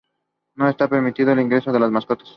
No 0.55 0.67
está 0.67 0.87
permitido 0.87 1.31
el 1.31 1.41
ingreso 1.41 1.71
de 1.71 1.77
mascotas. 1.87 2.29